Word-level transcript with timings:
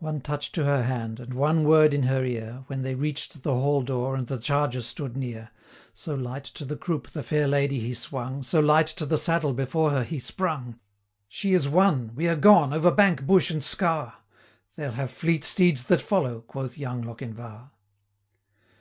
One 0.00 0.20
touch 0.20 0.50
to 0.50 0.64
her 0.64 0.82
hand, 0.82 1.20
and 1.20 1.32
one 1.32 1.62
word 1.62 1.94
in 1.94 2.02
her 2.02 2.24
ear, 2.24 2.64
When 2.66 2.82
they 2.82 2.96
reach'd 2.96 3.44
the 3.44 3.54
hall 3.54 3.80
door, 3.82 4.16
and 4.16 4.26
the 4.26 4.40
charger 4.40 4.82
stood 4.82 5.16
near; 5.16 5.52
350 5.94 5.94
So 5.94 6.14
light 6.16 6.42
to 6.44 6.64
the 6.64 6.76
croupe 6.76 7.08
the 7.12 7.22
fair 7.22 7.46
lady 7.46 7.78
he 7.78 7.94
swung, 7.94 8.42
So 8.42 8.58
light 8.58 8.88
to 8.88 9.06
the 9.06 9.16
saddle 9.16 9.52
before 9.52 9.90
her 9.90 10.02
he 10.02 10.18
sprung! 10.18 10.80
'She 11.28 11.54
is 11.54 11.68
won! 11.68 12.10
we 12.16 12.26
are 12.26 12.34
gone, 12.34 12.72
over 12.74 12.90
bank, 12.90 13.24
bush, 13.24 13.52
and 13.52 13.62
scaur; 13.62 14.14
They'll 14.74 14.90
have 14.90 15.12
fleet 15.12 15.44
steeds 15.44 15.84
that 15.84 16.02
follow,' 16.02 16.40
quoth 16.40 16.76
young 16.76 17.02
Lochinvar. 17.04 17.70